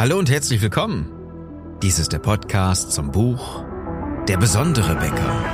Hallo 0.00 0.18
und 0.18 0.30
herzlich 0.30 0.62
willkommen. 0.62 1.12
Dies 1.82 1.98
ist 1.98 2.14
der 2.14 2.20
Podcast 2.20 2.90
zum 2.92 3.12
Buch 3.12 3.62
Der 4.28 4.38
besondere 4.38 4.94
Bäcker. 4.96 5.44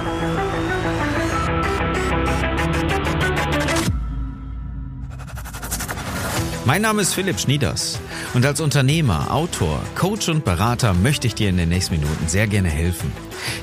Mein 6.64 6.80
Name 6.80 7.02
ist 7.02 7.14
Philipp 7.14 7.40
Schnieders 7.40 7.98
und 8.34 8.46
als 8.46 8.60
Unternehmer, 8.60 9.34
Autor, 9.34 9.82
Coach 9.96 10.28
und 10.28 10.44
Berater 10.44 10.94
möchte 10.94 11.26
ich 11.26 11.34
dir 11.34 11.48
in 11.48 11.56
den 11.56 11.70
nächsten 11.70 11.96
Minuten 11.96 12.28
sehr 12.28 12.46
gerne 12.46 12.68
helfen. 12.68 13.10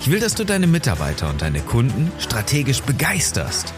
Ich 0.02 0.11
will, 0.11 0.20
dass 0.20 0.36
du 0.36 0.43
deine 0.43 0.68
Mitarbeiter 0.68 1.29
und 1.29 1.41
deine 1.41 1.61
Kunden 1.61 2.11
strategisch 2.20 2.81
begeisterst. 2.81 3.73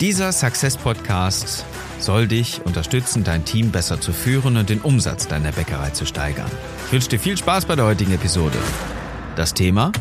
Dieser 0.00 0.32
Success 0.32 0.78
Podcast 0.78 1.66
soll 1.98 2.28
dich 2.28 2.60
unterstützen, 2.64 3.24
dein 3.24 3.44
Team 3.44 3.70
besser 3.70 4.00
zu 4.00 4.12
führen 4.12 4.56
und 4.56 4.68
den 4.68 4.80
Umsatz 4.80 5.28
deiner 5.28 5.52
Bäckerei 5.52 5.90
zu 5.90 6.06
steigern. 6.06 6.50
Ich 6.86 6.92
wünsche 6.92 7.08
dir 7.08 7.18
viel 7.18 7.36
Spaß 7.36 7.66
bei 7.66 7.76
der 7.76 7.84
heutigen 7.84 8.12
Episode. 8.12 8.58
Das 9.34 9.54
Thema 9.54 9.92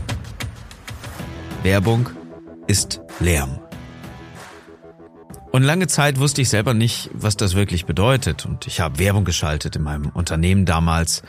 Werbung 1.64 2.10
ist 2.68 3.02
Lärm. 3.20 3.60
Und 5.52 5.64
lange 5.64 5.88
Zeit 5.88 6.20
wusste 6.20 6.42
ich 6.42 6.50
selber 6.50 6.74
nicht, 6.74 7.10
was 7.14 7.38
das 7.38 7.56
wirklich 7.56 7.86
bedeutet. 7.86 8.46
Und 8.46 8.68
ich 8.68 8.82
habe 8.82 9.00
Werbung 9.00 9.24
geschaltet 9.24 9.76
in 9.78 9.84
meinem 9.84 10.10
Unternehmen 10.10 10.66
damals 10.66 11.24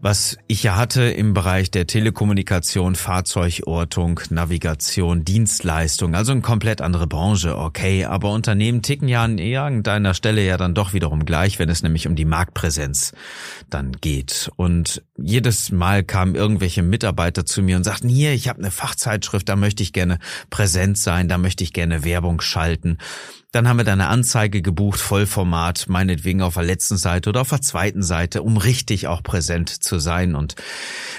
was 0.00 0.38
ich 0.46 0.62
ja 0.62 0.76
hatte 0.76 1.02
im 1.02 1.34
Bereich 1.34 1.70
der 1.72 1.86
Telekommunikation, 1.86 2.94
Fahrzeugortung, 2.94 4.20
Navigation, 4.30 5.24
Dienstleistung, 5.24 6.14
also 6.14 6.30
eine 6.32 6.40
komplett 6.40 6.80
andere 6.80 7.08
Branche, 7.08 7.56
okay, 7.58 8.04
aber 8.04 8.30
Unternehmen 8.30 8.82
ticken 8.82 9.08
ja 9.08 9.24
an 9.24 9.38
irgendeiner 9.38 10.14
Stelle 10.14 10.44
ja 10.44 10.56
dann 10.56 10.74
doch 10.74 10.92
wiederum 10.92 11.24
gleich, 11.24 11.58
wenn 11.58 11.68
es 11.68 11.82
nämlich 11.82 12.06
um 12.06 12.14
die 12.14 12.24
Marktpräsenz 12.24 13.12
dann 13.70 13.92
geht. 13.92 14.50
Und 14.54 15.02
jedes 15.16 15.72
Mal 15.72 16.04
kamen 16.04 16.36
irgendwelche 16.36 16.82
Mitarbeiter 16.82 17.44
zu 17.44 17.62
mir 17.62 17.76
und 17.76 17.84
sagten, 17.84 18.08
hier, 18.08 18.32
ich 18.32 18.48
habe 18.48 18.60
eine 18.60 18.70
Fachzeitschrift, 18.70 19.48
da 19.48 19.56
möchte 19.56 19.82
ich 19.82 19.92
gerne 19.92 20.20
präsent 20.48 20.96
sein, 20.96 21.28
da 21.28 21.38
möchte 21.38 21.64
ich 21.64 21.72
gerne 21.72 22.04
Werbung 22.04 22.40
schalten. 22.40 22.98
Dann 23.50 23.66
haben 23.66 23.78
wir 23.78 23.84
da 23.84 23.94
eine 23.94 24.08
Anzeige 24.08 24.60
gebucht, 24.60 25.00
Vollformat, 25.00 25.86
meinetwegen 25.88 26.42
auf 26.42 26.52
der 26.52 26.64
letzten 26.64 26.98
Seite 26.98 27.30
oder 27.30 27.40
auf 27.40 27.48
der 27.48 27.62
zweiten 27.62 28.02
Seite, 28.02 28.42
um 28.42 28.58
richtig 28.58 29.06
auch 29.06 29.22
präsent 29.22 29.70
zu 29.70 29.98
sein. 29.98 30.34
Und 30.34 30.54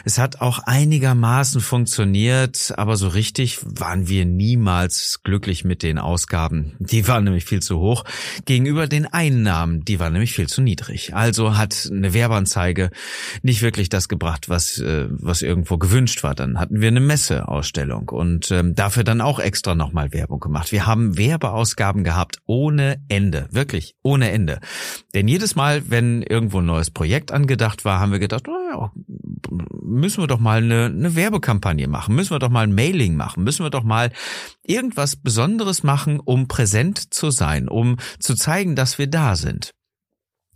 es 0.05 0.19
hat 0.19 0.39
auch 0.39 0.59
einigermaßen 0.59 1.59
funktioniert, 1.59 2.71
aber 2.77 2.97
so 2.97 3.07
richtig 3.07 3.57
waren 3.63 4.07
wir 4.07 4.25
niemals 4.25 5.21
glücklich 5.23 5.65
mit 5.65 5.81
den 5.81 5.97
Ausgaben. 5.97 6.75
Die 6.77 7.07
waren 7.07 7.23
nämlich 7.23 7.45
viel 7.45 7.63
zu 7.63 7.79
hoch 7.79 8.03
gegenüber 8.45 8.85
den 8.85 9.07
Einnahmen. 9.07 9.83
Die 9.83 9.99
waren 9.99 10.13
nämlich 10.13 10.33
viel 10.33 10.47
zu 10.47 10.61
niedrig. 10.61 11.15
Also 11.15 11.57
hat 11.57 11.89
eine 11.91 12.13
Werbeanzeige 12.13 12.91
nicht 13.41 13.63
wirklich 13.63 13.89
das 13.89 14.07
gebracht, 14.07 14.49
was, 14.49 14.77
äh, 14.77 15.07
was 15.09 15.41
irgendwo 15.41 15.79
gewünscht 15.79 16.21
war. 16.21 16.35
Dann 16.35 16.59
hatten 16.59 16.79
wir 16.79 16.89
eine 16.89 16.99
Messeausstellung 16.99 18.09
und 18.09 18.51
ähm, 18.51 18.75
dafür 18.75 19.03
dann 19.03 19.19
auch 19.19 19.39
extra 19.39 19.73
nochmal 19.73 20.13
Werbung 20.13 20.39
gemacht. 20.39 20.71
Wir 20.71 20.85
haben 20.85 21.17
Werbeausgaben 21.17 22.03
gehabt 22.03 22.18
gehabt 22.19 22.39
ohne 22.45 23.01
Ende, 23.07 23.47
wirklich 23.51 23.95
ohne 24.03 24.31
Ende. 24.31 24.59
Denn 25.13 25.29
jedes 25.29 25.55
Mal, 25.55 25.89
wenn 25.89 26.21
irgendwo 26.21 26.59
ein 26.59 26.65
neues 26.65 26.91
Projekt 26.91 27.31
angedacht 27.31 27.85
war, 27.85 27.99
haben 28.01 28.11
wir 28.11 28.19
gedacht, 28.19 28.47
oh 28.49 28.71
ja, 28.71 28.91
müssen 29.81 30.21
wir 30.21 30.27
doch 30.27 30.39
mal 30.39 30.61
eine, 30.61 30.85
eine 30.85 31.15
Werbekampagne 31.15 31.87
machen, 31.87 32.15
müssen 32.15 32.31
wir 32.31 32.39
doch 32.39 32.49
mal 32.49 32.63
ein 32.63 32.75
Mailing 32.75 33.15
machen, 33.15 33.45
müssen 33.45 33.65
wir 33.65 33.69
doch 33.69 33.83
mal 33.83 34.11
irgendwas 34.63 35.15
Besonderes 35.15 35.83
machen, 35.83 36.19
um 36.19 36.49
präsent 36.49 37.13
zu 37.13 37.31
sein, 37.31 37.69
um 37.69 37.95
zu 38.19 38.35
zeigen, 38.35 38.75
dass 38.75 38.97
wir 38.97 39.07
da 39.07 39.37
sind 39.37 39.71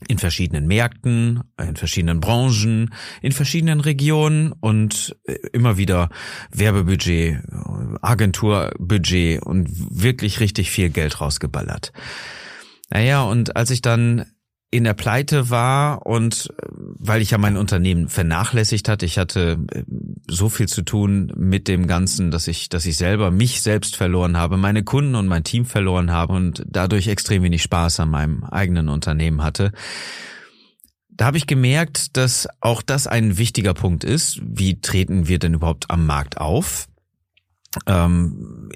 in 0.07 0.17
verschiedenen 0.17 0.67
Märkten, 0.67 1.41
in 1.59 1.75
verschiedenen 1.75 2.19
Branchen, 2.19 2.93
in 3.21 3.31
verschiedenen 3.31 3.79
Regionen 3.79 4.51
und 4.51 5.15
äh, 5.25 5.35
immer 5.53 5.77
wieder 5.77 6.09
Werbebudget, 6.51 7.39
Agenturbudget 8.01 9.41
und 9.43 9.69
wirklich 9.71 10.39
richtig 10.39 10.71
viel 10.71 10.89
Geld 10.89 11.21
rausgeballert. 11.21 11.93
Naja, 12.89 13.23
und 13.23 13.55
als 13.55 13.71
ich 13.71 13.81
dann 13.81 14.25
in 14.73 14.85
der 14.85 14.95
Pleite 14.95 15.51
war 15.51 16.03
und 16.07 16.49
äh, 16.57 16.65
weil 16.67 17.21
ich 17.21 17.31
ja 17.31 17.37
mein 17.37 17.57
Unternehmen 17.57 18.09
vernachlässigt 18.09 18.89
hatte, 18.89 19.05
ich 19.05 19.19
hatte 19.19 19.59
äh, 19.71 19.83
so 20.27 20.49
viel 20.49 20.67
zu 20.67 20.81
tun 20.81 21.31
mit 21.37 21.67
dem 21.67 21.85
Ganzen, 21.85 22.31
dass 22.31 22.47
ich, 22.47 22.69
dass 22.69 22.87
ich 22.87 22.97
selber 22.97 23.29
mich 23.29 23.61
selbst 23.61 23.95
verloren 23.95 24.35
habe, 24.35 24.57
meine 24.57 24.83
Kunden 24.83 25.13
und 25.13 25.27
mein 25.27 25.43
Team 25.43 25.65
verloren 25.65 26.11
habe 26.11 26.33
und 26.33 26.63
dadurch 26.67 27.07
extrem 27.07 27.43
wenig 27.43 27.61
Spaß 27.61 27.99
an 27.99 28.09
meinem 28.09 28.43
eigenen 28.45 28.89
Unternehmen 28.89 29.43
hatte. 29.43 29.73
Da 31.11 31.25
habe 31.25 31.37
ich 31.37 31.45
gemerkt, 31.45 32.17
dass 32.17 32.47
auch 32.59 32.81
das 32.81 33.05
ein 33.05 33.37
wichtiger 33.37 33.75
Punkt 33.75 34.03
ist. 34.03 34.41
Wie 34.43 34.81
treten 34.81 35.27
wir 35.27 35.37
denn 35.37 35.53
überhaupt 35.53 35.91
am 35.91 36.07
Markt 36.07 36.37
auf? 36.37 36.87
Ähm, 37.85 38.69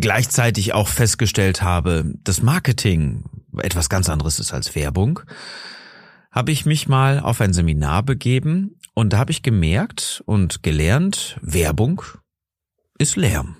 gleichzeitig 0.00 0.72
auch 0.72 0.88
festgestellt 0.88 1.60
habe, 1.60 2.14
das 2.24 2.40
Marketing 2.40 3.24
etwas 3.58 3.88
ganz 3.88 4.08
anderes 4.08 4.38
ist 4.38 4.52
als 4.52 4.74
Werbung, 4.74 5.20
habe 6.30 6.52
ich 6.52 6.66
mich 6.66 6.88
mal 6.88 7.20
auf 7.20 7.40
ein 7.40 7.52
Seminar 7.52 8.02
begeben 8.02 8.76
und 8.94 9.12
da 9.12 9.18
habe 9.18 9.30
ich 9.30 9.42
gemerkt 9.42 10.22
und 10.26 10.62
gelernt, 10.62 11.38
Werbung 11.40 12.02
ist 12.98 13.16
Lärm. 13.16 13.56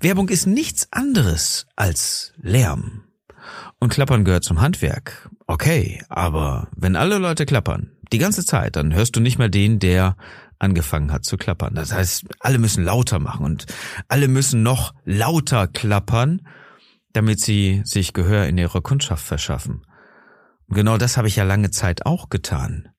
Werbung 0.00 0.28
ist 0.28 0.46
nichts 0.46 0.88
anderes 0.92 1.66
als 1.76 2.32
Lärm. 2.36 3.04
Und 3.78 3.92
Klappern 3.92 4.24
gehört 4.24 4.44
zum 4.44 4.60
Handwerk. 4.60 5.28
Okay, 5.46 6.02
aber 6.08 6.68
wenn 6.76 6.96
alle 6.96 7.18
Leute 7.18 7.46
klappern, 7.46 7.92
die 8.12 8.18
ganze 8.18 8.44
Zeit, 8.44 8.76
dann 8.76 8.94
hörst 8.94 9.16
du 9.16 9.20
nicht 9.20 9.38
mehr 9.38 9.48
den, 9.48 9.78
der 9.78 10.16
angefangen 10.58 11.12
hat 11.12 11.24
zu 11.24 11.36
klappern. 11.36 11.74
Das 11.74 11.92
heißt, 11.92 12.24
alle 12.40 12.58
müssen 12.58 12.84
lauter 12.84 13.18
machen 13.18 13.44
und 13.44 13.66
alle 14.08 14.28
müssen 14.28 14.62
noch 14.62 14.94
lauter 15.04 15.66
klappern, 15.66 16.46
damit 17.14 17.40
sie 17.40 17.80
sich 17.84 18.12
Gehör 18.12 18.46
in 18.46 18.58
ihrer 18.58 18.82
Kundschaft 18.82 19.24
verschaffen. 19.24 19.86
Und 20.66 20.76
genau 20.76 20.98
das 20.98 21.16
habe 21.16 21.28
ich 21.28 21.36
ja 21.36 21.44
lange 21.44 21.70
Zeit 21.70 22.04
auch 22.04 22.28
getan, 22.28 22.90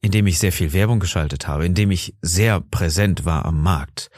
indem 0.00 0.26
ich 0.26 0.38
sehr 0.38 0.52
viel 0.52 0.72
Werbung 0.72 1.00
geschaltet 1.00 1.48
habe, 1.48 1.66
indem 1.66 1.90
ich 1.90 2.14
sehr 2.22 2.60
präsent 2.60 3.24
war 3.24 3.46
am 3.46 3.62
Markt, 3.62 4.10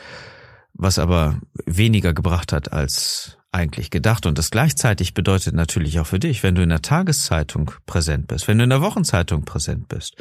was 0.75 0.99
aber 0.99 1.41
weniger 1.65 2.13
gebracht 2.13 2.53
hat 2.53 2.73
als 2.73 3.39
eigentlich 3.53 3.91
gedacht. 3.91 4.27
Und 4.27 4.39
das 4.39 4.51
gleichzeitig 4.51 5.15
bedeutet 5.15 5.55
natürlich 5.55 6.01
auch 6.01 6.07
für 6.07 6.19
dich, 6.19 6.43
wenn 6.43 6.55
du 6.55 6.63
in 6.63 6.71
der 6.71 6.83
Tageszeitung 6.83 7.71
präsent 7.87 8.27
bist, 8.27 8.49
wenn 8.49 8.59
du 8.59 8.65
in 8.65 8.71
der 8.71 8.81
Wochenzeitung 8.81 9.45
präsent 9.45 9.89
bist, 9.89 10.17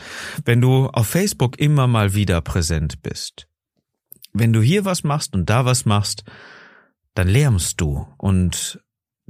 wenn 0.45 0.61
du 0.61 0.87
auf 0.87 1.07
Facebook 1.07 1.57
immer 1.59 1.87
mal 1.87 2.13
wieder 2.13 2.41
präsent 2.41 3.01
bist, 3.01 3.47
wenn 4.33 4.53
du 4.53 4.61
hier 4.61 4.85
was 4.85 5.03
machst 5.03 5.33
und 5.33 5.49
da 5.49 5.65
was 5.65 5.85
machst, 5.85 6.23
dann 7.15 7.27
lärmst 7.27 7.81
du 7.81 8.07
und 8.17 8.79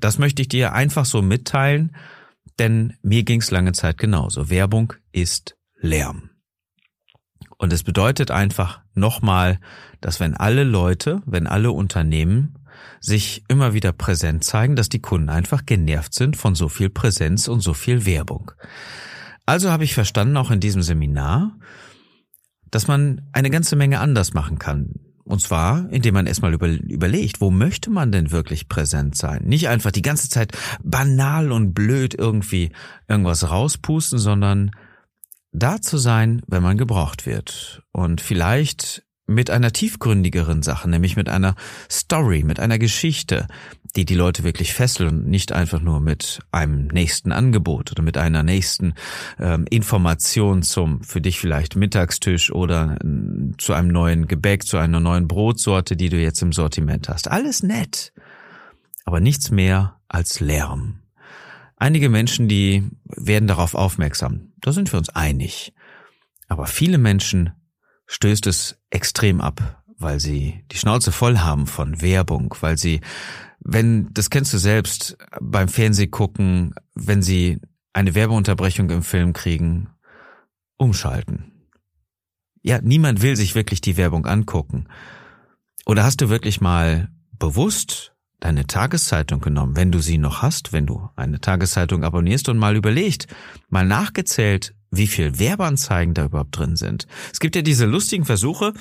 das 0.04 0.18
möchte 0.18 0.42
ich 0.42 0.50
dir 0.50 0.74
einfach 0.74 1.06
so 1.06 1.22
mitteilen, 1.22 1.96
denn 2.60 2.94
mir 3.02 3.24
ging 3.24 3.42
es 3.42 3.52
lange 3.52 3.72
Zeit 3.72 3.98
genauso. 3.98 4.50
Werbung 4.50 4.94
ist 5.12 5.56
Lärm. 5.80 6.30
Und 7.58 7.72
es 7.74 7.84
bedeutet 7.84 8.32
einfach 8.32 8.82
nochmal, 8.94 9.60
dass 10.02 10.20
wenn 10.20 10.36
alle 10.36 10.64
Leute, 10.64 11.22
wenn 11.26 11.48
alle 11.48 11.72
Unternehmen 11.72 12.58
sich 13.00 13.44
immer 13.48 13.74
wieder 13.74 13.92
präsent 13.92 14.44
zeigen, 14.44 14.76
dass 14.76 14.90
die 14.90 15.02
Kunden 15.02 15.30
einfach 15.30 15.66
genervt 15.66 16.14
sind 16.14 16.38
von 16.38 16.56
so 16.56 16.70
viel 16.70 16.90
Präsenz 16.90 17.48
und 17.48 17.62
so 17.62 17.74
viel 17.74 18.06
Werbung. 18.06 18.52
Also 19.46 19.72
habe 19.72 19.84
ich 19.84 19.94
verstanden, 19.94 20.38
auch 20.38 20.52
in 20.52 20.60
diesem 20.60 20.82
Seminar, 20.82 21.58
dass 22.70 22.88
man 22.88 23.28
eine 23.34 23.50
ganze 23.50 23.76
Menge 23.76 24.00
anders 24.00 24.34
machen 24.34 24.58
kann. 24.58 24.96
Und 25.24 25.42
zwar, 25.42 25.88
indem 25.92 26.16
man 26.16 26.28
erstmal 26.28 26.54
über, 26.54 26.68
überlegt, 26.68 27.42
wo 27.42 27.52
möchte 27.52 27.90
man 27.90 28.12
denn 28.12 28.32
wirklich 28.32 28.68
präsent 28.68 29.16
sein? 29.16 29.44
Nicht 29.46 29.68
einfach 29.68 29.92
die 29.92 30.02
ganze 30.02 30.30
Zeit 30.30 30.58
banal 30.84 31.52
und 31.52 31.74
blöd 31.74 32.16
irgendwie 32.18 32.72
irgendwas 33.08 33.50
rauspusten, 33.50 34.20
sondern 34.20 34.72
da 35.52 35.82
zu 35.82 35.98
sein, 35.98 36.42
wenn 36.48 36.64
man 36.64 36.78
gebraucht 36.78 37.26
wird. 37.26 37.84
Und 37.92 38.22
vielleicht 38.22 39.04
mit 39.28 39.50
einer 39.50 39.72
tiefgründigeren 39.72 40.62
Sache, 40.62 40.90
nämlich 40.90 41.16
mit 41.16 41.30
einer 41.30 41.56
Story, 41.90 42.44
mit 42.44 42.60
einer 42.60 42.80
Geschichte, 42.80 43.48
die 43.96 44.06
die 44.06 44.16
Leute 44.16 44.44
wirklich 44.44 44.74
fesseln 44.74 45.10
und 45.10 45.28
nicht 45.28 45.52
einfach 45.52 45.82
nur 45.82 46.00
mit 46.00 46.40
einem 46.52 46.88
nächsten 46.88 47.32
Angebot 47.32 47.92
oder 47.92 48.04
mit 48.04 48.18
einer 48.18 48.44
nächsten 48.44 48.94
ähm, 49.40 49.66
Information 49.70 50.64
zum 50.64 51.04
für 51.04 51.22
dich 51.22 51.40
vielleicht 51.40 51.76
Mittagstisch 51.76 52.52
oder 52.52 52.98
äh, 53.04 53.58
zu 53.58 53.74
einem 53.74 53.90
neuen 53.90 54.28
Gebäck, 54.28 54.66
zu 54.66 54.78
einer 54.78 55.00
neuen 55.00 55.28
Brotsorte, 55.28 55.96
die 55.98 56.10
du 56.10 56.18
jetzt 56.18 56.42
im 56.42 56.54
Sortiment 56.54 57.10
hast. 57.10 57.30
Alles 57.30 57.64
nett, 57.64 58.14
aber 59.06 59.20
nichts 59.20 59.52
mehr 59.52 60.00
als 60.08 60.40
Lärm. 60.40 61.02
Einige 61.76 62.10
Menschen, 62.10 62.48
die 62.48 62.84
werden 63.06 63.48
darauf 63.48 63.74
aufmerksam. 63.74 64.54
Da 64.58 64.72
sind 64.72 64.94
wir 64.94 65.00
uns 65.00 65.10
einig. 65.10 65.74
Aber 66.48 66.68
viele 66.68 66.98
Menschen 66.98 67.54
stößt 68.06 68.46
es 68.46 68.78
extrem 68.90 69.42
ab, 69.42 69.82
weil 69.98 70.20
sie 70.20 70.64
die 70.72 70.78
Schnauze 70.78 71.12
voll 71.12 71.40
haben 71.40 71.66
von 71.66 72.02
Werbung, 72.02 72.54
weil 72.60 72.78
sie, 72.78 73.02
wenn, 73.64 74.14
das 74.14 74.30
kennst 74.30 74.54
du 74.54 74.58
selbst, 74.58 75.18
beim 75.40 75.68
Fernsehgucken, 75.68 76.74
wenn 76.96 77.22
sie 77.22 77.60
eine 77.94 78.16
Werbeunterbrechung 78.16 78.90
im 78.90 79.04
Film 79.04 79.34
kriegen 79.34 79.90
umschalten. 80.78 81.52
Ja, 82.64 82.80
niemand 82.82 83.22
will 83.22 83.36
sich 83.36 83.56
wirklich 83.56 83.82
die 83.82 83.98
Werbung 83.98 84.26
angucken. 84.26 84.88
Oder 85.86 86.04
hast 86.04 86.22
du 86.22 86.30
wirklich 86.30 86.62
mal 86.62 87.10
bewusst 87.38 88.14
deine 88.40 88.66
Tageszeitung 88.66 89.40
genommen, 89.42 89.76
wenn 89.76 89.92
du 89.92 90.00
sie 90.00 90.18
noch 90.18 90.42
hast, 90.42 90.74
wenn 90.74 90.88
du 90.88 91.10
eine 91.16 91.40
Tageszeitung 91.40 92.04
abonnierst 92.04 92.50
und 92.50 92.58
mal 92.58 92.76
überlegt, 92.76 93.28
mal 93.70 93.86
nachgezählt, 93.86 94.74
wie 94.90 95.08
viel 95.08 95.40
Werbeanzeigen 95.40 96.14
da 96.14 96.26
überhaupt 96.26 96.58
drin 96.58 96.76
sind. 96.76 97.08
Es 97.32 97.40
gibt 97.40 97.56
ja 97.56 97.62
diese 97.62 97.86
lustigen 97.86 98.26
Versuche, 98.26 98.74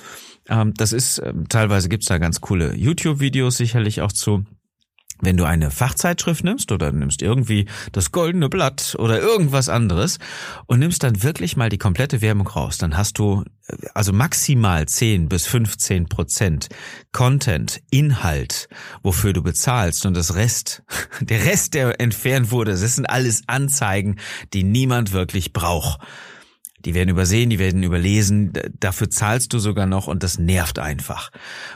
ähm, 0.49 0.73
das 0.75 0.93
ist, 0.93 1.21
ähm, 1.25 1.49
teilweise 1.49 1.89
gibt's 1.89 2.07
da 2.07 2.19
ganz 2.19 2.41
coole 2.41 2.75
YouTube-Videos 2.75 3.57
sicherlich 3.57 4.01
auch 4.01 4.13
zu, 4.13 4.45
wenn 5.21 5.37
du 5.37 5.45
eine 5.45 5.71
Fachzeitschrift 5.71 6.45
nimmst 6.45 6.73
oder 6.73 6.93
nimmst 6.93 7.23
irgendwie 7.23 7.67
das 7.93 8.13
goldene 8.13 8.49
Blatt 8.49 8.97
oder 8.99 9.21
irgendwas 9.21 9.69
anderes 9.69 10.19
und 10.67 10.79
nimmst 10.79 11.03
dann 11.03 11.23
wirklich 11.23 11.57
mal 11.57 11.69
die 11.69 11.79
komplette 11.79 12.21
Werbung 12.21 12.47
raus, 12.47 12.79
dann 12.79 12.97
hast 12.97 13.19
du 13.19 13.45
äh, 13.69 13.77
also 13.95 14.13
maximal 14.13 14.87
10 14.87 15.29
bis 15.29 15.47
15 15.47 16.09
Prozent 16.09 16.69
Content, 17.13 17.81
Inhalt, 17.91 18.69
wofür 19.03 19.33
du 19.33 19.43
bezahlst 19.43 20.07
und 20.07 20.17
das 20.17 20.35
Rest, 20.35 20.83
der 21.21 21.45
Rest, 21.45 21.75
der 21.75 22.01
entfernt 22.01 22.51
wurde, 22.51 22.73
das 22.73 22.97
sind 22.97 23.07
alles 23.07 23.43
Anzeigen, 23.47 24.17
die 24.53 24.65
niemand 24.65 25.13
wirklich 25.13 25.53
braucht. 25.53 26.01
Die 26.85 26.95
werden 26.95 27.11
übersehen, 27.11 27.51
die 27.51 27.59
werden 27.59 27.83
überlesen, 27.83 28.53
dafür 28.79 29.11
zahlst 29.11 29.53
du 29.53 29.59
sogar 29.59 29.87
noch 29.87 30.07
und 30.07 30.23
das 30.23 30.39
nervt 30.39 30.79
einfach. 30.79 31.31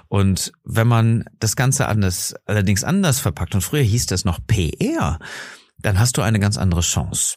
Und 0.08 0.52
wenn 0.64 0.88
man 0.88 1.24
das 1.38 1.56
Ganze 1.56 1.86
anders, 1.86 2.34
allerdings 2.46 2.84
anders 2.84 3.20
verpackt, 3.20 3.54
und 3.54 3.60
früher 3.60 3.82
hieß 3.82 4.06
das 4.06 4.24
noch 4.24 4.38
PR, 4.46 5.18
dann 5.78 5.98
hast 5.98 6.16
du 6.16 6.22
eine 6.22 6.40
ganz 6.40 6.56
andere 6.56 6.80
Chance. 6.80 7.36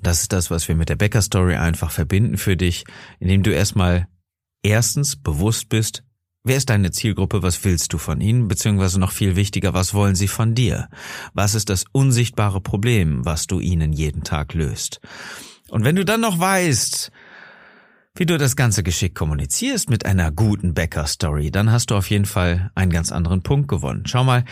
Das 0.00 0.22
ist 0.22 0.32
das, 0.32 0.50
was 0.50 0.66
wir 0.68 0.74
mit 0.74 0.88
der 0.88 0.96
Bäcker 0.96 1.22
Story 1.22 1.56
einfach 1.56 1.90
verbinden 1.90 2.38
für 2.38 2.56
dich, 2.56 2.84
indem 3.20 3.42
du 3.42 3.54
erstmal 3.54 4.08
erstens 4.62 5.16
bewusst 5.16 5.68
bist, 5.68 6.02
Wer 6.46 6.58
ist 6.58 6.68
deine 6.68 6.90
Zielgruppe? 6.90 7.42
Was 7.42 7.64
willst 7.64 7.94
du 7.94 7.98
von 7.98 8.20
ihnen? 8.20 8.48
Beziehungsweise 8.48 9.00
noch 9.00 9.12
viel 9.12 9.34
wichtiger, 9.34 9.72
was 9.72 9.94
wollen 9.94 10.14
sie 10.14 10.28
von 10.28 10.54
dir? 10.54 10.90
Was 11.32 11.54
ist 11.54 11.70
das 11.70 11.86
unsichtbare 11.90 12.60
Problem, 12.60 13.24
was 13.24 13.46
du 13.46 13.60
ihnen 13.60 13.94
jeden 13.94 14.24
Tag 14.24 14.52
löst? 14.52 15.00
Und 15.68 15.84
wenn 15.84 15.96
du 15.96 16.04
dann 16.04 16.20
noch 16.20 16.38
weißt, 16.38 17.10
wie 18.16 18.26
du 18.26 18.38
das 18.38 18.54
ganze 18.54 18.82
Geschick 18.82 19.14
kommunizierst 19.14 19.90
mit 19.90 20.06
einer 20.06 20.30
guten 20.30 20.74
Bäcker-Story, 20.74 21.50
dann 21.50 21.72
hast 21.72 21.90
du 21.90 21.96
auf 21.96 22.10
jeden 22.10 22.26
Fall 22.26 22.70
einen 22.74 22.92
ganz 22.92 23.10
anderen 23.10 23.42
Punkt 23.42 23.68
gewonnen. 23.68 24.04
Schau 24.06 24.24
mal, 24.24 24.44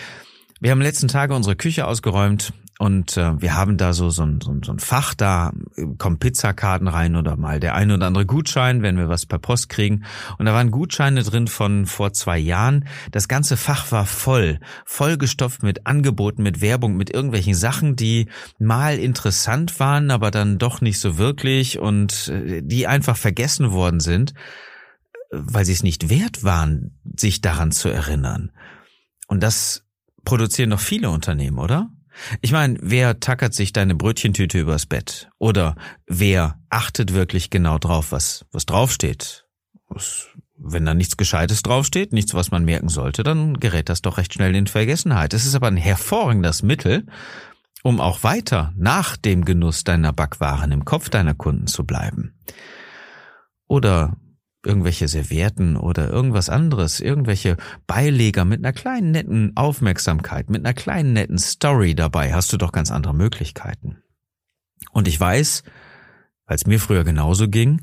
wir 0.61 0.71
haben 0.71 0.81
letzten 0.81 1.09
Tage 1.09 1.35
unsere 1.35 1.55
Küche 1.55 1.87
ausgeräumt 1.87 2.53
und 2.83 3.17
äh, 3.17 3.41
wir 3.41 3.55
haben 3.55 3.77
da 3.77 3.93
so, 3.93 4.11
so, 4.11 4.25
ein, 4.25 4.41
so, 4.41 4.53
so 4.65 4.73
ein 4.73 4.81
Fach, 4.81 5.15
da 5.15 5.53
kommen 5.99 6.19
Pizzakarten 6.19 6.89
rein 6.89 7.15
oder 7.15 7.37
mal 7.37 7.61
der 7.61 7.77
eine 7.77 7.95
oder 7.95 8.09
andere 8.09 8.27
Gutschein, 8.27 8.83
wenn 8.83 8.97
wir 8.97 9.09
was 9.09 9.25
per 9.25 9.39
Post 9.39 9.69
kriegen. 9.69 10.05
Und 10.37 10.47
da 10.47 10.53
waren 10.53 10.73
Gutscheine 10.73 11.23
drin 11.23 11.47
von 11.47 11.87
vor 11.87 12.13
zwei 12.13 12.41
Jahren. 12.41 12.89
Das 13.13 13.29
ganze 13.29 13.57
Fach 13.57 13.93
war 13.93 14.05
voll, 14.05 14.59
vollgestopft 14.85 15.63
mit 15.63 15.87
Angeboten, 15.87 16.43
mit 16.43 16.61
Werbung, 16.61 16.97
mit 16.97 17.09
irgendwelchen 17.09 17.55
Sachen, 17.55 17.95
die 17.95 18.27
mal 18.59 18.99
interessant 18.99 19.79
waren, 19.79 20.11
aber 20.11 20.33
dann 20.33 20.59
doch 20.59 20.81
nicht 20.81 20.99
so 20.99 21.19
wirklich 21.19 21.79
und 21.79 22.31
äh, 22.31 22.63
die 22.65 22.89
einfach 22.89 23.17
vergessen 23.17 23.71
worden 23.71 24.01
sind, 24.01 24.35
weil 25.31 25.65
sie 25.65 25.73
es 25.73 25.85
nicht 25.85 26.11
wert 26.11 26.43
waren, 26.43 26.99
sich 27.17 27.43
daran 27.43 27.71
zu 27.71 27.91
erinnern. 27.91 28.51
Und 29.29 29.41
das 29.41 29.87
produzieren 30.25 30.71
noch 30.71 30.81
viele 30.81 31.11
Unternehmen, 31.11 31.61
oder? 31.61 31.89
Ich 32.41 32.53
meine, 32.53 32.79
wer 32.81 33.21
tackert 33.21 33.55
sich 33.55 33.73
deine 33.73 33.95
Brötchentüte 33.95 34.59
übers 34.59 34.87
Bett? 34.87 35.31
Oder 35.39 35.77
wer 36.07 36.59
achtet 36.71 37.13
wirklich 37.13 37.51
genau 37.51 37.79
drauf, 37.79 38.13
was, 38.13 38.45
was 38.53 38.67
draufsteht? 38.67 39.47
Wenn 40.57 40.85
da 40.85 40.95
nichts 40.95 41.17
Gescheites 41.17 41.63
draufsteht, 41.63 42.13
nichts, 42.13 42.35
was 42.35 42.51
man 42.51 42.65
merken 42.65 42.89
sollte, 42.89 43.23
dann 43.23 43.59
gerät 43.59 43.89
das 43.89 44.03
doch 44.03 44.19
recht 44.19 44.33
schnell 44.33 44.55
in 44.55 44.67
Vergessenheit. 44.67 45.35
Es 45.35 45.45
ist 45.45 45.55
aber 45.55 45.67
ein 45.67 45.77
hervorragendes 45.77 46.63
Mittel, 46.63 47.07
um 47.83 48.01
auch 48.01 48.23
weiter 48.23 48.73
nach 48.77 49.17
dem 49.17 49.45
Genuss 49.45 49.85
deiner 49.85 50.13
Backwaren 50.13 50.71
im 50.73 50.85
Kopf 50.85 51.11
deiner 51.11 51.35
Kunden 51.35 51.67
zu 51.67 51.85
bleiben. 51.85 52.35
Oder 53.67 54.17
irgendwelche 54.65 55.09
Servietten 55.09 55.77
oder 55.77 56.09
irgendwas 56.09 56.49
anderes, 56.49 57.01
irgendwelche 57.01 57.57
Beileger 57.87 58.45
mit 58.45 58.61
einer 58.61 58.73
kleinen 58.73 59.11
netten 59.11 59.57
Aufmerksamkeit, 59.57 60.51
mit 60.51 60.65
einer 60.65 60.75
kleinen 60.75 61.13
netten 61.13 61.39
Story 61.39 61.95
dabei, 61.95 62.33
hast 62.33 62.53
du 62.53 62.57
doch 62.57 62.73
ganz 62.73 62.91
andere 62.91 63.15
Möglichkeiten. 63.15 64.03
Und 64.93 65.09
ich 65.09 65.19
weiß, 65.19 65.65
weil 66.47 66.57
es 66.57 66.67
mir 66.67 66.79
früher 66.79 67.05
genauso 67.05 67.49
ging, 67.49 67.83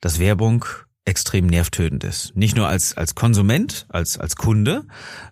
dass 0.00 0.18
Werbung 0.18 0.64
extrem 1.04 1.46
nervtötend 1.46 2.04
ist. 2.04 2.36
Nicht 2.36 2.54
nur 2.54 2.68
als, 2.68 2.96
als 2.96 3.14
Konsument, 3.14 3.86
als, 3.88 4.18
als 4.18 4.36
Kunde, 4.36 4.84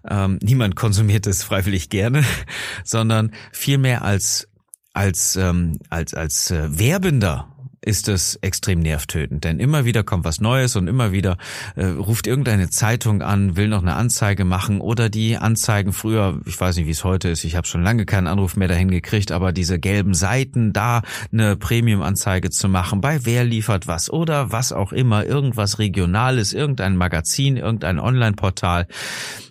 ähm, 0.08 0.38
niemand 0.42 0.74
konsumiert 0.74 1.26
es 1.26 1.42
freiwillig 1.42 1.90
gerne, 1.90 2.24
sondern 2.84 3.32
vielmehr 3.52 4.02
als, 4.02 4.48
als, 4.94 5.36
ähm, 5.36 5.78
als, 5.90 6.14
als 6.14 6.50
äh, 6.50 6.78
Werbender 6.78 7.55
ist 7.86 8.08
es 8.08 8.34
extrem 8.42 8.80
nervtötend, 8.80 9.44
denn 9.44 9.60
immer 9.60 9.84
wieder 9.84 10.02
kommt 10.02 10.24
was 10.24 10.40
Neues 10.40 10.74
und 10.74 10.88
immer 10.88 11.12
wieder 11.12 11.38
äh, 11.76 11.86
ruft 11.86 12.26
irgendeine 12.26 12.68
Zeitung 12.68 13.22
an, 13.22 13.56
will 13.56 13.68
noch 13.68 13.80
eine 13.80 13.94
Anzeige 13.94 14.44
machen 14.44 14.80
oder 14.80 15.08
die 15.08 15.36
Anzeigen 15.36 15.92
früher, 15.92 16.40
ich 16.46 16.60
weiß 16.60 16.76
nicht, 16.76 16.86
wie 16.86 16.90
es 16.90 17.04
heute 17.04 17.28
ist, 17.28 17.44
ich 17.44 17.54
habe 17.54 17.66
schon 17.66 17.84
lange 17.84 18.04
keinen 18.04 18.26
Anruf 18.26 18.56
mehr 18.56 18.66
dahin 18.66 18.90
gekriegt, 18.90 19.30
aber 19.30 19.52
diese 19.52 19.78
gelben 19.78 20.14
Seiten, 20.14 20.72
da 20.72 21.02
eine 21.32 21.56
Premium-Anzeige 21.56 22.50
zu 22.50 22.68
machen, 22.68 23.00
bei 23.00 23.24
wer 23.24 23.44
liefert 23.44 23.86
was 23.86 24.10
oder 24.10 24.50
was 24.50 24.72
auch 24.72 24.92
immer, 24.92 25.24
irgendwas 25.24 25.78
Regionales, 25.78 26.52
irgendein 26.52 26.96
Magazin, 26.96 27.56
irgendein 27.56 28.00
Online-Portal 28.00 28.88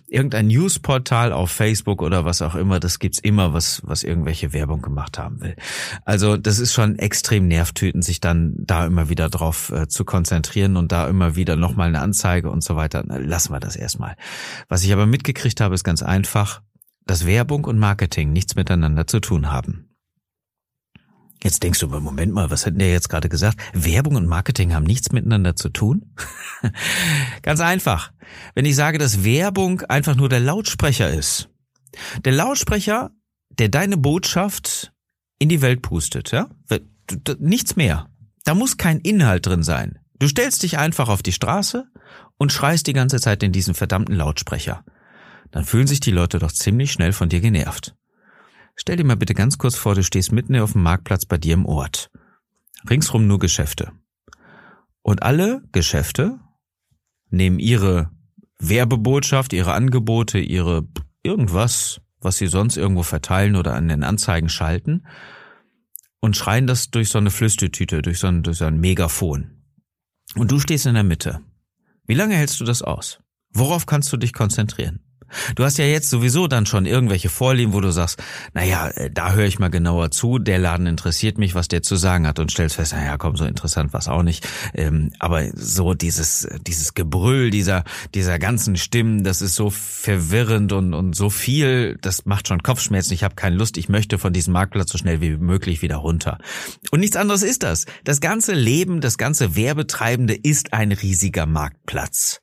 irgendein 0.08 0.46
Newsportal 0.46 1.32
auf 1.32 1.50
Facebook 1.50 2.02
oder 2.02 2.24
was 2.24 2.42
auch 2.42 2.54
immer, 2.54 2.80
das 2.80 2.98
gibt's 2.98 3.18
immer, 3.18 3.52
was, 3.52 3.82
was 3.84 4.04
irgendwelche 4.04 4.52
Werbung 4.52 4.82
gemacht 4.82 5.18
haben 5.18 5.40
will. 5.40 5.56
Also 6.04 6.36
das 6.36 6.58
ist 6.58 6.72
schon 6.72 6.98
extrem 6.98 7.48
nervtötend, 7.48 8.04
sich 8.04 8.20
dann 8.20 8.54
da 8.58 8.86
immer 8.86 9.08
wieder 9.08 9.28
drauf 9.28 9.70
äh, 9.70 9.88
zu 9.88 10.04
konzentrieren 10.04 10.76
und 10.76 10.92
da 10.92 11.08
immer 11.08 11.36
wieder 11.36 11.56
nochmal 11.56 11.88
eine 11.88 12.00
Anzeige 12.00 12.50
und 12.50 12.62
so 12.62 12.76
weiter. 12.76 13.04
Lassen 13.06 13.52
wir 13.52 13.60
das 13.60 13.76
erstmal. 13.76 14.16
Was 14.68 14.84
ich 14.84 14.92
aber 14.92 15.06
mitgekriegt 15.06 15.60
habe, 15.60 15.74
ist 15.74 15.84
ganz 15.84 16.02
einfach, 16.02 16.62
dass 17.06 17.26
Werbung 17.26 17.64
und 17.64 17.78
Marketing 17.78 18.32
nichts 18.32 18.56
miteinander 18.56 19.06
zu 19.06 19.20
tun 19.20 19.50
haben. 19.50 19.85
Jetzt 21.42 21.62
denkst 21.62 21.80
du, 21.80 21.88
Moment 21.88 22.32
mal, 22.32 22.50
was 22.50 22.66
hat 22.66 22.80
der 22.80 22.90
jetzt 22.90 23.08
gerade 23.08 23.28
gesagt? 23.28 23.60
Werbung 23.72 24.16
und 24.16 24.26
Marketing 24.26 24.74
haben 24.74 24.84
nichts 24.84 25.12
miteinander 25.12 25.54
zu 25.54 25.68
tun? 25.68 26.14
Ganz 27.42 27.60
einfach. 27.60 28.12
Wenn 28.54 28.64
ich 28.64 28.74
sage, 28.74 28.98
dass 28.98 29.24
Werbung 29.24 29.82
einfach 29.82 30.16
nur 30.16 30.28
der 30.28 30.40
Lautsprecher 30.40 31.10
ist. 31.10 31.48
Der 32.24 32.32
Lautsprecher, 32.32 33.10
der 33.50 33.68
deine 33.68 33.96
Botschaft 33.96 34.92
in 35.38 35.48
die 35.48 35.62
Welt 35.62 35.82
pustet, 35.82 36.32
ja? 36.32 36.48
Nichts 37.38 37.76
mehr. 37.76 38.08
Da 38.44 38.54
muss 38.54 38.76
kein 38.76 39.00
Inhalt 39.00 39.46
drin 39.46 39.62
sein. 39.62 39.98
Du 40.18 40.28
stellst 40.28 40.62
dich 40.62 40.78
einfach 40.78 41.08
auf 41.08 41.22
die 41.22 41.32
Straße 41.32 41.86
und 42.38 42.52
schreist 42.52 42.86
die 42.86 42.92
ganze 42.92 43.20
Zeit 43.20 43.42
in 43.42 43.52
diesen 43.52 43.74
verdammten 43.74 44.14
Lautsprecher. 44.14 44.84
Dann 45.50 45.64
fühlen 45.64 45.86
sich 45.86 46.00
die 46.00 46.10
Leute 46.10 46.38
doch 46.38 46.52
ziemlich 46.52 46.92
schnell 46.92 47.12
von 47.12 47.28
dir 47.28 47.40
genervt. 47.40 47.95
Stell 48.76 48.96
dir 48.96 49.04
mal 49.04 49.16
bitte 49.16 49.34
ganz 49.34 49.58
kurz 49.58 49.74
vor, 49.74 49.94
du 49.94 50.04
stehst 50.04 50.32
mitten 50.32 50.54
auf 50.56 50.72
dem 50.72 50.82
Marktplatz 50.82 51.24
bei 51.24 51.38
dir 51.38 51.54
im 51.54 51.66
Ort. 51.66 52.10
Ringsrum 52.88 53.26
nur 53.26 53.38
Geschäfte. 53.38 53.92
Und 55.02 55.22
alle 55.22 55.62
Geschäfte 55.72 56.38
nehmen 57.30 57.58
ihre 57.58 58.10
Werbebotschaft, 58.58 59.52
ihre 59.52 59.72
Angebote, 59.72 60.38
ihre 60.38 60.86
irgendwas, 61.22 62.00
was 62.20 62.36
sie 62.36 62.46
sonst 62.46 62.76
irgendwo 62.76 63.02
verteilen 63.02 63.56
oder 63.56 63.74
an 63.74 63.88
den 63.88 64.04
Anzeigen 64.04 64.48
schalten 64.48 65.06
und 66.20 66.36
schreien 66.36 66.66
das 66.66 66.90
durch 66.90 67.08
so 67.08 67.18
eine 67.18 67.30
Flüstertüte, 67.30 68.02
durch 68.02 68.18
so 68.18 68.26
ein, 68.26 68.42
durch 68.42 68.58
so 68.58 68.64
ein 68.64 68.80
Megafon. 68.80 69.62
Und 70.34 70.50
du 70.50 70.58
stehst 70.58 70.86
in 70.86 70.94
der 70.94 71.04
Mitte. 71.04 71.40
Wie 72.06 72.14
lange 72.14 72.34
hältst 72.34 72.60
du 72.60 72.64
das 72.64 72.82
aus? 72.82 73.20
Worauf 73.50 73.86
kannst 73.86 74.12
du 74.12 74.16
dich 74.16 74.32
konzentrieren? 74.32 75.05
Du 75.54 75.64
hast 75.64 75.78
ja 75.78 75.84
jetzt 75.84 76.10
sowieso 76.10 76.46
dann 76.46 76.66
schon 76.66 76.86
irgendwelche 76.86 77.28
Vorlieben, 77.28 77.72
wo 77.72 77.80
du 77.80 77.90
sagst, 77.90 78.22
naja, 78.54 78.88
äh, 78.88 79.10
da 79.10 79.32
höre 79.32 79.46
ich 79.46 79.58
mal 79.58 79.68
genauer 79.68 80.10
zu, 80.10 80.38
der 80.38 80.58
Laden 80.58 80.86
interessiert 80.86 81.38
mich, 81.38 81.54
was 81.54 81.68
der 81.68 81.82
zu 81.82 81.96
sagen 81.96 82.26
hat 82.26 82.38
und 82.38 82.50
stellst 82.50 82.76
fest, 82.76 82.92
naja, 82.92 83.16
komm, 83.18 83.36
so 83.36 83.44
interessant 83.44 83.92
was 83.92 84.08
auch 84.08 84.22
nicht. 84.22 84.46
Ähm, 84.74 85.12
aber 85.18 85.48
so 85.54 85.94
dieses, 85.94 86.48
dieses 86.66 86.94
Gebrüll 86.94 87.50
dieser, 87.50 87.84
dieser 88.14 88.38
ganzen 88.38 88.76
Stimmen, 88.76 89.24
das 89.24 89.42
ist 89.42 89.54
so 89.54 89.70
verwirrend 89.70 90.72
und, 90.72 90.94
und 90.94 91.14
so 91.14 91.30
viel, 91.30 91.98
das 92.00 92.26
macht 92.26 92.48
schon 92.48 92.62
Kopfschmerzen. 92.62 93.14
Ich 93.14 93.24
habe 93.24 93.34
keine 93.34 93.56
Lust, 93.56 93.76
ich 93.76 93.88
möchte 93.88 94.18
von 94.18 94.32
diesem 94.32 94.52
Marktplatz 94.52 94.92
so 94.92 94.98
schnell 94.98 95.20
wie 95.20 95.36
möglich 95.36 95.82
wieder 95.82 95.96
runter. 95.96 96.38
Und 96.90 97.00
nichts 97.00 97.16
anderes 97.16 97.42
ist 97.42 97.62
das. 97.62 97.86
Das 98.04 98.20
ganze 98.20 98.54
Leben, 98.54 99.00
das 99.00 99.18
ganze 99.18 99.56
Werbetreibende 99.56 100.34
ist 100.34 100.72
ein 100.72 100.92
riesiger 100.92 101.46
Marktplatz. 101.46 102.40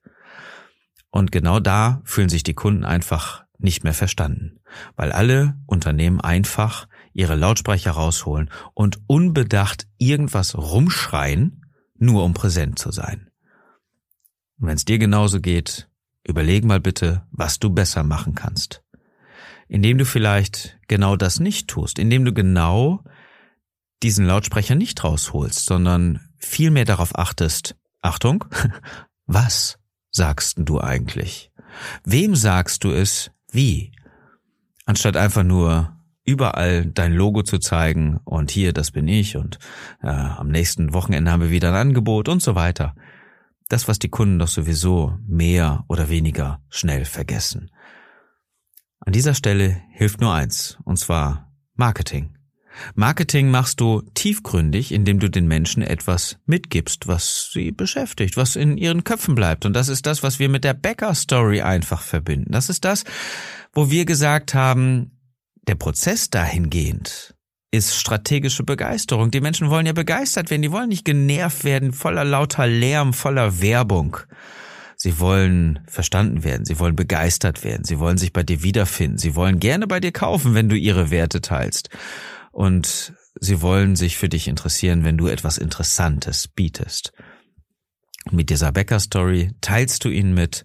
Und 1.13 1.32
genau 1.32 1.60
da 1.60 2.01
fühlen 2.05 2.27
sich 2.27 2.41
die 2.41 2.55
Kunden 2.55 2.84
einfach 2.84 3.46
nicht 3.60 3.84
mehr 3.84 3.93
verstanden, 3.93 4.60
weil 4.96 5.12
alle 5.12 5.55
Unternehmen 5.67 6.20
einfach 6.20 6.88
ihre 7.13 7.36
Lautsprecher 7.36 7.91
rausholen 7.91 8.50
und 8.74 8.98
unbedacht 9.05 9.86
irgendwas 10.00 10.58
rumschreien, 10.58 11.67
nur 12.00 12.24
um 12.24 12.34
präsent 12.34 12.79
zu 12.79 12.91
sein. 12.91 13.29
Und 14.58 14.70
wenn 14.70 14.75
es 14.75 14.86
dir 14.86 14.98
genauso 14.98 15.39
geht, 15.39 15.88
überleg 16.24 16.65
mal 16.65 16.79
bitte, 16.79 17.27
was 17.29 17.60
du 17.60 17.70
besser 17.70 18.01
machen 18.01 18.34
kannst. 18.34 18.84
Indem 19.67 20.00
du 20.00 20.05
vielleicht 20.05 20.79
genau 20.88 21.15
das 21.15 21.39
nicht 21.39 21.67
tust, 21.67 22.00
indem 22.00 22.25
du 22.25 22.34
genau 22.34 23.03
diesen 24.01 24.25
Lautsprecher 24.25 24.74
nicht 24.74 25.03
rausholst, 25.03 25.63
sondern 25.63 26.27
vielmehr 26.39 26.86
darauf 26.86 27.15
achtest, 27.15 27.75
Achtung, 28.01 28.46
was 29.27 29.77
sagst 30.13 30.55
du 30.60 30.79
eigentlich? 30.79 31.51
Wem 32.05 32.36
sagst 32.36 32.84
du 32.84 32.91
es 32.91 33.32
wie? 33.51 33.91
Anstatt 34.86 35.17
einfach 35.17 35.43
nur 35.43 35.98
überall 36.24 36.86
dein 36.86 37.13
Logo 37.13 37.43
zu 37.43 37.58
zeigen 37.60 38.20
und 38.24 38.51
hier, 38.51 38.72
das 38.74 38.91
bin 38.91 39.08
ich 39.08 39.36
und 39.36 39.60
äh, 40.01 40.08
am 40.08 40.48
nächsten 40.48 40.93
Wochenende 40.93 41.32
haben 41.32 41.41
wir 41.41 41.51
wieder 41.51 41.70
ein 41.70 41.88
Angebot 41.89 42.29
und 42.29 42.41
so 42.41 42.55
weiter. 42.55 42.96
Das, 43.70 43.88
was 43.88 44.00
die 44.00 44.10
Kunden 44.10 44.39
doch 44.39 44.48
sowieso 44.48 45.17
mehr 45.27 45.84
oder 45.88 46.10
weniger 46.10 46.62
schnell 46.70 47.05
vergessen. 47.05 47.72
An 49.00 49.13
dieser 49.13 49.34
Stelle 49.34 49.82
hilft 49.91 50.22
nur 50.22 50.34
eins, 50.34 50.77
und 50.86 50.98
zwar 50.98 51.51
Marketing. 51.75 52.38
Marketing 52.96 53.51
machst 53.51 53.80
du 53.80 54.01
tiefgründig, 54.13 54.92
indem 54.92 55.20
du 55.20 55.30
den 55.30 55.48
Menschen 55.48 55.84
etwas 55.84 56.38
mitgibst, 56.46 57.08
was 57.08 57.50
sie 57.51 57.72
beschäftigt, 57.72 58.38
was 58.38 58.56
in 58.56 58.77
ihren 58.77 59.03
Köpfen 59.03 59.36
bleibt. 59.36 59.65
Und 59.65 59.74
das 59.74 59.89
ist 59.89 60.06
das, 60.06 60.24
was 60.24 60.39
wir 60.39 60.50
mit 60.50 60.63
der 60.63 60.74
Bäcker-Story 60.74 61.62
einfach 61.62 62.01
verbinden. 62.01 62.51
Das 62.51 62.70
ist 62.70 62.86
das, 62.86 63.03
wo 63.74 63.89
wir 63.89 64.06
gesagt 64.06 64.53
haben, 64.53 65.12
der 65.68 65.75
Prozess 65.75 66.30
dahingehend 66.30 67.36
ist 67.72 67.96
strategische 67.96 68.63
Begeisterung. 68.63 69.32
Die 69.32 69.42
Menschen 69.42 69.70
wollen 69.70 69.88
ja 69.88 69.94
begeistert 69.94 70.51
werden, 70.51 70.62
die 70.62 70.72
wollen 70.72 70.89
nicht 70.89 71.06
genervt 71.06 71.63
werden, 71.63 71.92
voller 71.92 72.24
lauter 72.24 72.68
Lärm, 72.68 73.13
voller 73.13 73.62
Werbung. 73.62 74.18
Sie 74.96 75.20
wollen 75.20 75.80
verstanden 75.88 76.44
werden, 76.44 76.65
sie 76.65 76.77
wollen 76.77 76.96
begeistert 76.96 77.63
werden, 77.63 77.84
sie 77.84 77.98
wollen 77.98 78.20
sich 78.20 78.32
bei 78.32 78.44
dir 78.44 78.62
wiederfinden, 78.62 79.18
sie 79.18 79.36
wollen 79.36 79.60
gerne 79.60 79.88
bei 79.88 80.00
dir 80.00 80.12
kaufen, 80.12 80.53
wenn 80.53 80.70
du 80.70 80.77
ihre 80.77 81.10
Werte 81.10 81.42
teilst 81.42 81.89
und 82.53 83.13
sie 83.39 83.62
wollen 83.62 83.98
sich 83.98 84.15
für 84.17 84.29
dich 84.29 84.48
interessieren, 84.48 85.03
wenn 85.03 85.17
du 85.17 85.27
etwas 85.27 85.57
Interessantes 85.57 86.48
bietest. 86.48 87.12
mit 88.31 88.50
dieser 88.50 88.72
Bäcker-Story 88.72 89.51
teilst 89.60 90.05
du 90.05 90.10
ihnen 90.10 90.33
mit, 90.33 90.63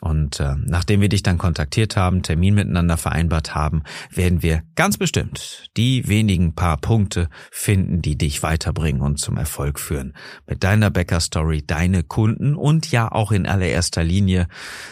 und 0.00 0.40
äh, 0.40 0.54
nachdem 0.64 1.00
wir 1.00 1.08
dich 1.08 1.22
dann 1.22 1.36
kontaktiert 1.36 1.96
haben, 1.96 2.22
Termin 2.22 2.54
miteinander 2.54 2.96
vereinbart 2.96 3.54
haben, 3.54 3.82
werden 4.10 4.42
wir 4.42 4.62
ganz 4.76 4.96
bestimmt 4.96 5.66
die 5.76 6.08
wenigen 6.08 6.54
paar 6.54 6.76
Punkte 6.78 7.28
finden, 7.50 8.00
die 8.00 8.16
dich 8.16 8.42
weiterbringen 8.42 9.02
und 9.02 9.18
zum 9.18 9.36
Erfolg 9.36 9.78
führen. 9.80 10.14
Mit 10.46 10.64
deiner 10.64 10.90
Bäcker-Story 10.90 11.64
deine 11.66 12.02
Kunden 12.02 12.54
und 12.54 12.90
ja 12.90 13.10
auch 13.10 13.32
in 13.32 13.46
allererster 13.46 14.04
Linie 14.04 14.46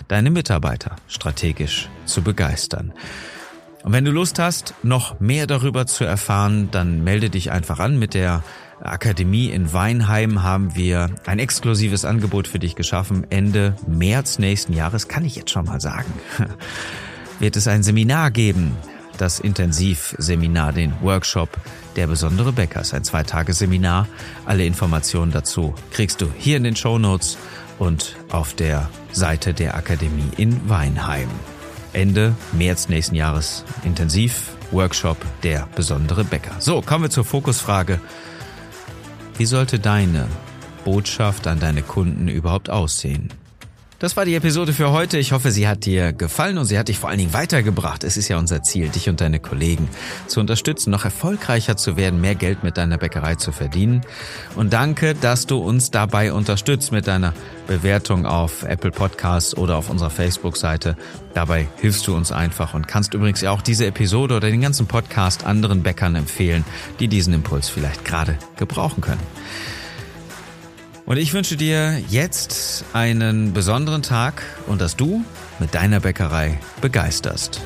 deine 0.09 0.31
Mitarbeiter 0.31 0.97
strategisch 1.07 1.88
zu 2.05 2.23
begeistern. 2.23 2.93
Und 3.85 3.93
wenn 3.93 4.05
du 4.05 4.11
Lust 4.11 4.38
hast, 4.40 4.75
noch 4.83 5.21
mehr 5.21 5.47
darüber 5.47 5.87
zu 5.87 6.05
erfahren, 6.05 6.69
dann 6.73 7.05
melde 7.05 7.31
dich 7.31 7.52
einfach 7.52 7.78
an 7.78 7.99
mit 7.99 8.12
der 8.12 8.43
Akademie 8.80 9.49
in 9.49 9.73
Weinheim 9.73 10.42
haben 10.42 10.75
wir 10.75 11.11
ein 11.26 11.38
exklusives 11.38 12.04
Angebot 12.04 12.47
für 12.47 12.58
dich 12.58 12.76
geschaffen. 12.76 13.26
Ende 13.30 13.75
März 13.87 14.38
nächsten 14.38 14.73
Jahres, 14.73 15.08
kann 15.08 15.25
ich 15.25 15.37
jetzt 15.37 15.50
schon 15.50 15.66
mal 15.66 15.80
sagen, 15.80 16.12
wird 17.38 17.56
es 17.56 17.68
ein 17.68 17.82
Seminar 17.82 18.30
geben. 18.30 18.76
Das 19.16 19.40
Intensivseminar, 19.40 20.73
den 20.73 20.92
Workshop 21.02 21.49
Der 21.97 22.06
besondere 22.06 22.52
Bäckers, 22.52 22.94
ein 22.94 23.02
Zweitageseminar. 23.02 24.06
Alle 24.47 24.64
Informationen 24.64 25.32
dazu 25.32 25.75
kriegst 25.90 26.20
du 26.20 26.30
hier 26.38 26.56
in 26.56 26.62
den 26.62 26.76
Show 26.76 26.99
Notes 26.99 27.37
und 27.80 28.14
auf 28.30 28.54
der 28.54 28.88
Seite 29.11 29.54
der 29.54 29.75
Akademie 29.75 30.30
in 30.37 30.68
Weinheim. 30.68 31.28
Ende 31.92 32.37
März 32.52 32.88
nächsten 32.88 33.16
Jahres 33.16 33.64
Intensiv 33.82 34.52
Workshop 34.70 35.16
Der 35.42 35.68
besondere 35.75 36.23
Bäcker. 36.23 36.54
So, 36.61 36.80
kommen 36.82 37.04
wir 37.04 37.11
zur 37.11 37.25
Fokusfrage. 37.25 38.00
Wie 39.38 39.47
sollte 39.47 39.78
deine 39.78 40.26
Botschaft 40.85 41.47
an 41.47 41.61
deine 41.61 41.83
Kunden 41.83 42.26
überhaupt 42.26 42.71
aussehen? 42.71 43.28
Das 44.00 44.17
war 44.17 44.25
die 44.25 44.37
Episode 44.37 44.73
für 44.73 44.93
heute. 44.93 45.19
Ich 45.19 45.33
hoffe, 45.33 45.50
sie 45.50 45.67
hat 45.67 45.85
dir 45.85 46.12
gefallen 46.12 46.57
und 46.59 46.67
sie 46.67 46.78
hat 46.78 46.87
dich 46.87 47.00
vor 47.00 47.09
allen 47.11 47.19
Dingen 47.19 47.33
weitergebracht. 47.33 48.05
Es 48.05 48.17
ist 48.17 48.28
ja 48.28 48.38
unser 48.38 48.62
Ziel, 48.62 48.90
dich 48.90 49.09
und 49.09 49.21
deine 49.21 49.40
Kollegen 49.40 49.88
zu 50.28 50.38
unterstützen, 50.38 50.93
noch 50.93 51.05
erfolgreicher 51.05 51.76
zu 51.76 51.97
werden, 51.97 52.21
mehr 52.21 52.37
Geld 52.37 52.62
mit 52.62 52.76
deiner 52.76 52.97
Bäckerei 52.97 53.35
zu 53.35 53.50
verdienen. 53.50 54.02
Und 54.55 54.73
danke, 54.73 55.17
dass 55.17 55.47
du 55.47 55.59
uns 55.59 55.90
dabei 55.90 56.33
unterstützt 56.33 56.93
mit 56.93 57.09
deiner 57.09 57.35
Bewertung 57.67 58.25
auf 58.25 58.62
Apple 58.62 58.93
Podcasts 58.93 59.57
oder 59.57 59.76
auf 59.76 59.90
unserer 59.90 60.11
Facebook-Seite. 60.11 60.97
Dabei 61.35 61.67
hilfst 61.81 62.07
du 62.07 62.14
uns 62.14 62.31
einfach 62.31 62.75
und 62.75 62.87
kannst 62.87 63.14
übrigens 63.14 63.43
auch 63.43 63.62
diese 63.62 63.87
Episode 63.87 64.37
oder 64.37 64.49
den 64.49 64.61
ganzen 64.61 64.87
Podcast 64.87 65.45
anderen 65.45 65.83
Bäckern 65.83 66.14
empfehlen, 66.14 66.64
die 67.00 67.09
diesen 67.09 67.35
Impuls 67.35 67.69
vielleicht 67.69 68.05
gerade 68.05 68.38
gebrauchen 68.57 69.00
können. 69.00 69.23
Und 71.08 71.16
ich 71.16 71.32
wünsche 71.32 71.56
dir 71.56 72.02
jetzt 72.10 72.84
einen 72.92 73.54
besonderen 73.54 74.02
Tag 74.02 74.42
und 74.66 74.82
dass 74.82 74.94
du 74.94 75.24
mit 75.58 75.74
deiner 75.74 76.00
Bäckerei 76.00 76.60
begeisterst. 76.82 77.62